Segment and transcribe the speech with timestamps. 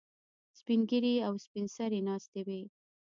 [0.59, 2.61] سپین ږیري او سپین سرې ناستې وي.